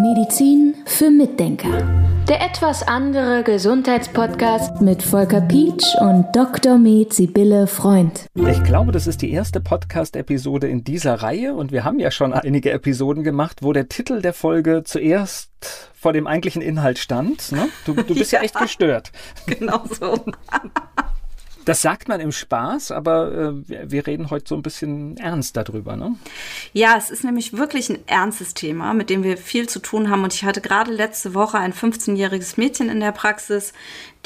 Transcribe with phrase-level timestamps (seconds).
[0.00, 1.86] Medizin für Mitdenker.
[2.28, 6.78] Der etwas andere Gesundheitspodcast mit Volker Pietsch und Dr.
[6.78, 8.26] Med Sibylle Freund.
[8.34, 12.32] Ich glaube, das ist die erste Podcast-Episode in dieser Reihe und wir haben ja schon
[12.32, 15.50] einige Episoden gemacht, wo der Titel der Folge zuerst
[15.94, 17.52] vor dem eigentlichen Inhalt stand.
[17.52, 17.68] Ne?
[17.84, 19.12] Du, du bist ja, ja echt gestört.
[19.46, 20.18] Genau so.
[21.66, 23.32] Das sagt man im Spaß, aber
[23.68, 26.14] äh, wir reden heute so ein bisschen ernst darüber, ne?
[26.72, 30.22] Ja, es ist nämlich wirklich ein ernstes Thema, mit dem wir viel zu tun haben.
[30.22, 33.72] Und ich hatte gerade letzte Woche ein 15-jähriges Mädchen in der Praxis,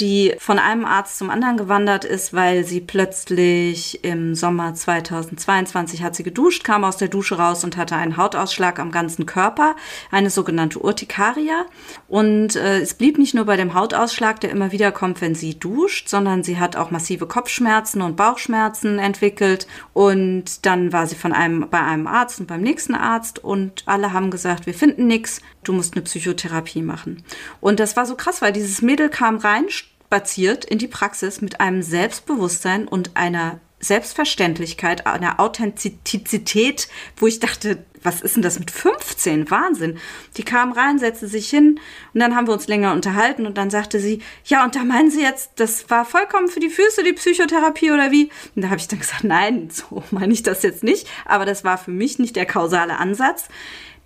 [0.00, 6.14] die von einem Arzt zum anderen gewandert ist, weil sie plötzlich im Sommer 2022 hat
[6.14, 9.76] sie geduscht, kam aus der Dusche raus und hatte einen Hautausschlag am ganzen Körper,
[10.10, 11.64] eine sogenannte Urtikaria.
[12.06, 15.58] Und äh, es blieb nicht nur bei dem Hautausschlag, der immer wieder kommt, wenn sie
[15.58, 19.66] duscht, sondern sie hat auch massive Kopfschmerzen und Bauchschmerzen entwickelt.
[19.94, 24.12] Und dann war sie von einem, bei einem Arzt und beim nächsten Arzt und alle
[24.12, 27.22] haben gesagt, wir finden nichts, du musst eine Psychotherapie machen.
[27.62, 31.60] Und das war so krass, weil dieses Mädel kam rein, spaziert in die Praxis mit
[31.60, 38.70] einem Selbstbewusstsein und einer Selbstverständlichkeit, einer Authentizität, wo ich dachte, was ist denn das mit
[38.70, 39.50] 15?
[39.50, 39.98] Wahnsinn.
[40.36, 41.78] Die kam rein, setzte sich hin
[42.14, 45.10] und dann haben wir uns länger unterhalten und dann sagte sie, ja, und da meinen
[45.10, 48.30] Sie jetzt, das war vollkommen für die Füße, die Psychotherapie oder wie?
[48.54, 51.64] Und da habe ich dann gesagt, nein, so meine ich das jetzt nicht, aber das
[51.64, 53.48] war für mich nicht der kausale Ansatz.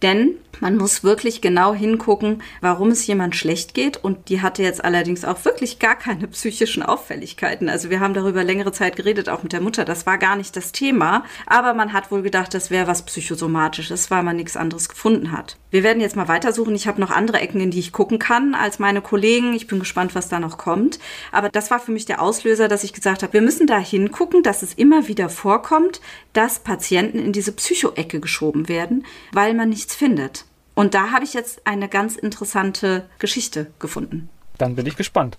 [0.03, 4.03] Denn man muss wirklich genau hingucken, warum es jemand schlecht geht.
[4.03, 7.69] Und die hatte jetzt allerdings auch wirklich gar keine psychischen Auffälligkeiten.
[7.69, 9.84] Also wir haben darüber längere Zeit geredet, auch mit der Mutter.
[9.84, 11.25] Das war gar nicht das Thema.
[11.47, 15.56] Aber man hat wohl gedacht, das wäre was Psychosomatisches, weil man nichts anderes gefunden hat.
[15.70, 16.75] Wir werden jetzt mal weitersuchen.
[16.75, 19.55] Ich habe noch andere Ecken, in die ich gucken kann als meine Kollegen.
[19.55, 20.98] Ich bin gespannt, was da noch kommt.
[21.33, 24.42] Aber das war für mich der Auslöser, dass ich gesagt habe, wir müssen da hingucken,
[24.42, 26.01] dass es immer wieder vorkommt,
[26.33, 30.47] dass Patienten in diese Psycho-Ecke geschoben werden, weil man nichts findet.
[30.75, 34.29] Und da habe ich jetzt eine ganz interessante Geschichte gefunden.
[34.57, 35.37] Dann bin ich gespannt.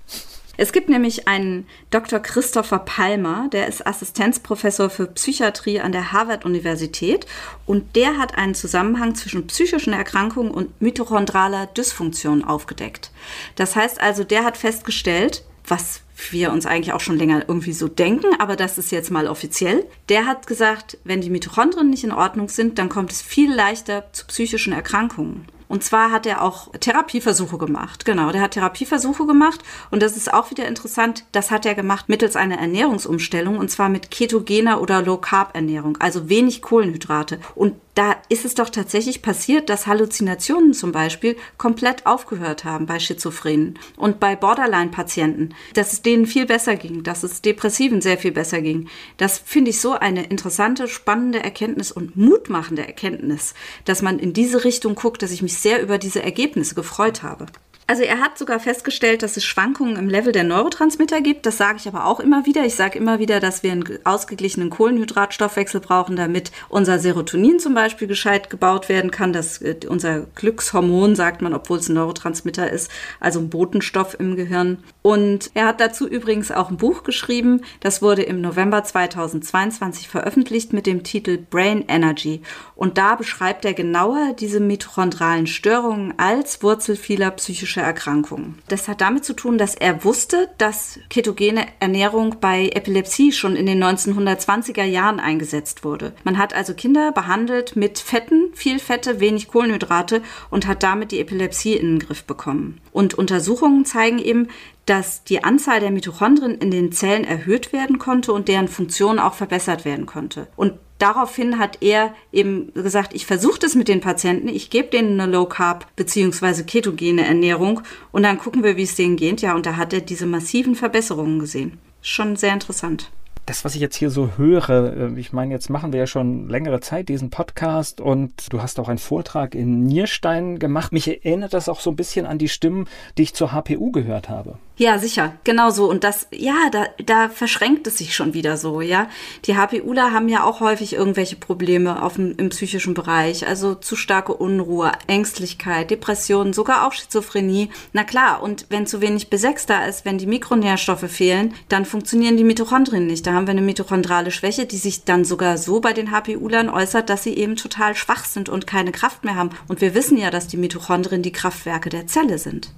[0.57, 2.19] Es gibt nämlich einen Dr.
[2.19, 7.25] Christopher Palmer, der ist Assistenzprofessor für Psychiatrie an der Harvard-Universität
[7.65, 13.11] und der hat einen Zusammenhang zwischen psychischen Erkrankungen und mitochondraler Dysfunktion aufgedeckt.
[13.55, 17.87] Das heißt also, der hat festgestellt, was wir uns eigentlich auch schon länger irgendwie so
[17.87, 19.85] denken, aber das ist jetzt mal offiziell.
[20.09, 24.05] Der hat gesagt, wenn die Mitochondrien nicht in Ordnung sind, dann kommt es viel leichter
[24.13, 25.45] zu psychischen Erkrankungen.
[25.67, 28.05] Und zwar hat er auch Therapieversuche gemacht.
[28.05, 29.61] Genau, der hat Therapieversuche gemacht.
[29.89, 31.25] Und das ist auch wieder interessant.
[31.31, 35.97] Das hat er gemacht mittels einer Ernährungsumstellung und zwar mit ketogener oder Low Carb Ernährung,
[35.97, 37.39] also wenig Kohlenhydrate.
[37.55, 42.99] Und da ist es doch tatsächlich passiert, dass Halluzinationen zum Beispiel komplett aufgehört haben bei
[42.99, 48.33] Schizophrenen und bei Borderline-Patienten, dass es denen viel besser ging, dass es Depressiven sehr viel
[48.33, 48.89] besser ging.
[49.17, 53.53] Das finde ich so eine interessante, spannende Erkenntnis und mutmachende Erkenntnis,
[53.85, 57.45] dass man in diese Richtung guckt, dass ich mich sehr über diese Ergebnisse gefreut habe.
[57.87, 61.45] Also er hat sogar festgestellt, dass es Schwankungen im Level der Neurotransmitter gibt.
[61.45, 62.65] Das sage ich aber auch immer wieder.
[62.65, 68.07] Ich sage immer wieder, dass wir einen ausgeglichenen Kohlenhydratstoffwechsel brauchen, damit unser Serotonin zum Beispiel
[68.07, 69.33] gescheit gebaut werden kann.
[69.33, 74.35] Das, äh, unser Glückshormon, sagt man, obwohl es ein Neurotransmitter ist, also ein Botenstoff im
[74.35, 74.79] Gehirn.
[75.03, 77.61] Und er hat dazu übrigens auch ein Buch geschrieben.
[77.81, 82.41] Das wurde im November 2022 veröffentlicht mit dem Titel Brain Energy.
[82.75, 88.59] Und da beschreibt er genauer diese mitochondralen Störungen als Wurzel vieler psychischer psychische Erkrankungen.
[88.67, 93.65] Das hat damit zu tun, dass er wusste, dass ketogene Ernährung bei Epilepsie schon in
[93.65, 96.13] den 1920er Jahren eingesetzt wurde.
[96.23, 101.19] Man hat also Kinder behandelt mit Fetten, viel Fette, wenig Kohlenhydrate und hat damit die
[101.19, 102.79] Epilepsie in den Griff bekommen.
[102.91, 104.47] Und Untersuchungen zeigen eben,
[104.85, 109.33] dass die Anzahl der Mitochondrien in den Zellen erhöht werden konnte und deren Funktion auch
[109.33, 110.47] verbessert werden konnte.
[110.55, 115.19] Und daraufhin hat er eben gesagt, ich versuche das mit den Patienten, ich gebe denen
[115.19, 116.63] eine Low Carb bzw.
[116.63, 119.41] ketogene Ernährung und dann gucken wir, wie es denen geht.
[119.41, 121.77] Ja, und da hat er diese massiven Verbesserungen gesehen.
[122.01, 123.11] Schon sehr interessant
[123.45, 126.49] das, was ich jetzt hier so höre, äh, ich meine, jetzt machen wir ja schon
[126.49, 130.91] längere Zeit diesen Podcast und du hast auch einen Vortrag in Nierstein gemacht.
[130.91, 132.87] Mich erinnert das auch so ein bisschen an die Stimmen,
[133.17, 134.57] die ich zur HPU gehört habe.
[134.77, 135.89] Ja, sicher, genau so.
[135.89, 139.07] Und das, ja, da, da verschränkt es sich schon wieder so, ja.
[139.45, 143.95] Die HPUler haben ja auch häufig irgendwelche Probleme auf dem, im psychischen Bereich, also zu
[143.95, 147.69] starke Unruhe, Ängstlichkeit, Depressionen, sogar auch Schizophrenie.
[147.93, 152.35] Na klar, und wenn zu wenig B6 da ist, wenn die Mikronährstoffe fehlen, dann funktionieren
[152.35, 153.25] die Mitochondrien nicht.
[153.25, 157.09] Da haben wir eine mitochondrale Schwäche, die sich dann sogar so bei den HPUlern äußert,
[157.09, 159.51] dass sie eben total schwach sind und keine Kraft mehr haben.
[159.69, 162.71] Und wir wissen ja, dass die Mitochondrien die Kraftwerke der Zelle sind.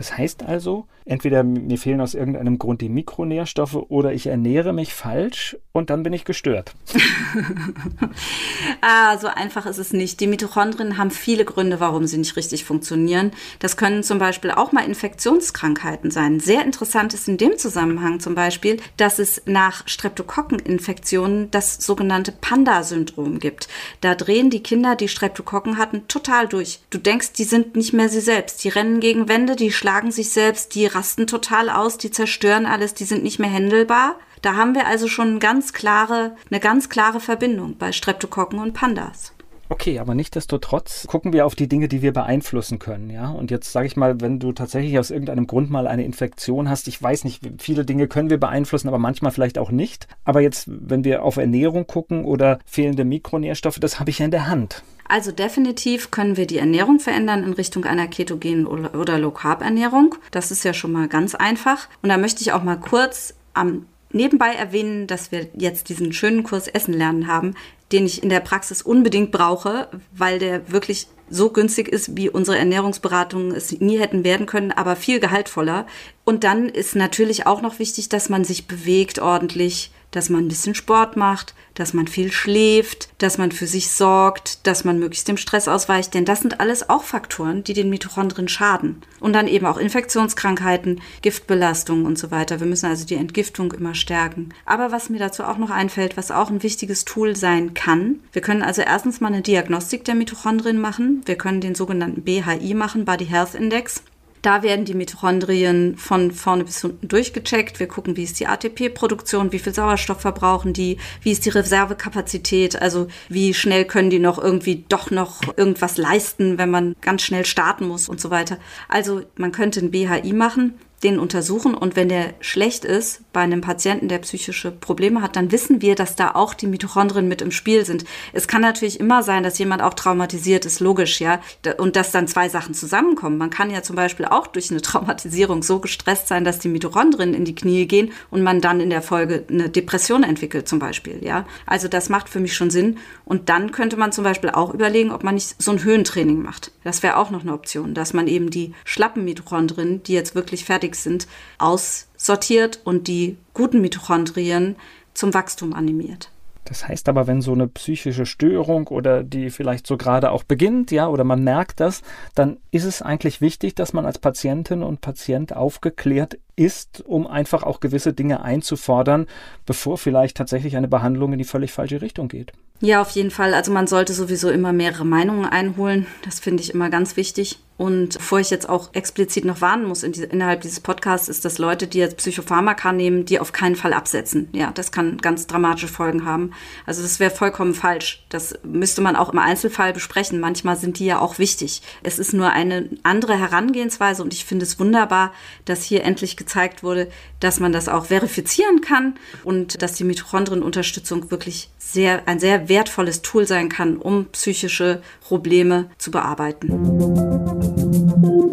[0.00, 4.94] Das heißt also, entweder mir fehlen aus irgendeinem Grund die Mikronährstoffe oder ich ernähre mich
[4.94, 6.72] falsch und dann bin ich gestört.
[8.80, 10.18] ah, so einfach ist es nicht.
[10.20, 13.32] Die Mitochondrien haben viele Gründe, warum sie nicht richtig funktionieren.
[13.58, 16.40] Das können zum Beispiel auch mal Infektionskrankheiten sein.
[16.40, 23.38] Sehr interessant ist in dem Zusammenhang zum Beispiel, dass es nach Streptokokkeninfektionen das sogenannte Panda-Syndrom
[23.38, 23.68] gibt.
[24.00, 26.80] Da drehen die Kinder, die Streptokokken hatten, total durch.
[26.88, 28.64] Du denkst, die sind nicht mehr sie selbst.
[28.64, 32.64] Die rennen gegen Wände, die schlagen schlagen sich selbst, die rasten total aus, die zerstören
[32.64, 34.14] alles, die sind nicht mehr händelbar.
[34.40, 39.32] Da haben wir also schon ganz klare, eine ganz klare Verbindung bei Streptokokken und Pandas.
[39.68, 43.30] Okay, aber nichtdestotrotz gucken wir auf die Dinge, die wir beeinflussen können, ja.
[43.30, 46.86] Und jetzt sage ich mal, wenn du tatsächlich aus irgendeinem Grund mal eine Infektion hast,
[46.86, 50.06] ich weiß nicht, viele Dinge können wir beeinflussen, aber manchmal vielleicht auch nicht.
[50.24, 54.30] Aber jetzt, wenn wir auf Ernährung gucken oder fehlende Mikronährstoffe, das habe ich ja in
[54.30, 54.84] der Hand.
[55.10, 60.14] Also definitiv können wir die Ernährung verändern in Richtung einer ketogenen oder Low Carb Ernährung.
[60.30, 61.88] Das ist ja schon mal ganz einfach.
[62.00, 66.44] Und da möchte ich auch mal kurz am nebenbei erwähnen, dass wir jetzt diesen schönen
[66.44, 67.56] Kurs Essen lernen haben,
[67.90, 72.58] den ich in der Praxis unbedingt brauche, weil der wirklich so günstig ist, wie unsere
[72.58, 75.88] Ernährungsberatungen es nie hätten werden können, aber viel gehaltvoller.
[76.24, 80.48] Und dann ist natürlich auch noch wichtig, dass man sich bewegt ordentlich, dass man ein
[80.48, 85.28] bisschen Sport macht, dass man viel schläft, dass man für sich sorgt, dass man möglichst
[85.28, 89.02] dem Stress ausweicht, denn das sind alles auch Faktoren, die den Mitochondrien schaden.
[89.20, 92.60] Und dann eben auch Infektionskrankheiten, Giftbelastungen und so weiter.
[92.60, 94.50] Wir müssen also die Entgiftung immer stärken.
[94.64, 98.42] Aber was mir dazu auch noch einfällt, was auch ein wichtiges Tool sein kann, wir
[98.42, 101.22] können also erstens mal eine Diagnostik der Mitochondrien machen.
[101.24, 104.02] Wir können den sogenannten BHI machen, Body Health Index.
[104.42, 107.78] Da werden die Mitochondrien von vorne bis unten durchgecheckt.
[107.78, 112.80] Wir gucken, wie ist die ATP-Produktion, wie viel Sauerstoff verbrauchen die, wie ist die Reservekapazität,
[112.80, 117.44] also wie schnell können die noch irgendwie doch noch irgendwas leisten, wenn man ganz schnell
[117.44, 118.58] starten muss und so weiter.
[118.88, 123.62] Also man könnte ein BHI machen den untersuchen und wenn der schlecht ist bei einem
[123.62, 127.50] Patienten, der psychische Probleme hat, dann wissen wir, dass da auch die Mitochondrien mit im
[127.50, 128.04] Spiel sind.
[128.32, 131.40] Es kann natürlich immer sein, dass jemand auch traumatisiert ist, logisch, ja,
[131.78, 133.38] und dass dann zwei Sachen zusammenkommen.
[133.38, 137.32] Man kann ja zum Beispiel auch durch eine Traumatisierung so gestresst sein, dass die Mitochondrien
[137.32, 141.24] in die Knie gehen und man dann in der Folge eine Depression entwickelt, zum Beispiel,
[141.24, 141.46] ja.
[141.64, 142.98] Also das macht für mich schon Sinn.
[143.24, 146.72] Und dann könnte man zum Beispiel auch überlegen, ob man nicht so ein Höhentraining macht.
[146.84, 150.64] Das wäre auch noch eine Option, dass man eben die schlappen Mitochondrien, die jetzt wirklich
[150.64, 151.26] fertig wichtig sind,
[151.58, 154.76] aussortiert und die guten Mitochondrien
[155.14, 156.30] zum Wachstum animiert.
[156.64, 160.92] Das heißt aber, wenn so eine psychische Störung oder die vielleicht so gerade auch beginnt,
[160.92, 162.02] ja, oder man merkt das,
[162.34, 167.62] dann ist es eigentlich wichtig, dass man als Patientin und Patient aufgeklärt ist, um einfach
[167.62, 169.26] auch gewisse Dinge einzufordern,
[169.64, 172.52] bevor vielleicht tatsächlich eine Behandlung in die völlig falsche Richtung geht.
[172.82, 173.54] Ja, auf jeden Fall.
[173.54, 176.06] Also man sollte sowieso immer mehrere Meinungen einholen.
[176.24, 177.58] Das finde ich immer ganz wichtig.
[177.76, 181.46] Und bevor ich jetzt auch explizit noch warnen muss in die, innerhalb dieses Podcasts, ist,
[181.46, 184.50] dass Leute, die jetzt Psychopharmaka nehmen, die auf keinen Fall absetzen.
[184.52, 186.52] Ja, das kann ganz dramatische Folgen haben.
[186.84, 188.22] Also das wäre vollkommen falsch.
[188.28, 190.40] Das müsste man auch im Einzelfall besprechen.
[190.40, 191.80] Manchmal sind die ja auch wichtig.
[192.02, 195.32] Es ist nur eine andere Herangehensweise und ich finde es wunderbar,
[195.64, 197.08] dass hier endlich gezeigt wurde,
[197.38, 199.14] dass man das auch verifizieren kann
[199.44, 205.90] und dass die Mitochondrienunterstützung wirklich sehr, ein sehr wertvolles Tool sein kann, um psychische Probleme
[205.98, 206.68] zu bearbeiten.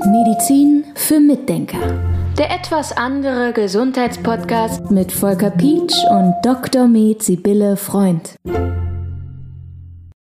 [0.06, 1.80] Medizin für Mitdenker.
[2.38, 6.88] Der etwas andere Gesundheitspodcast mit Volker Pietsch und Dr.
[6.88, 8.36] Med Sibylle Freund.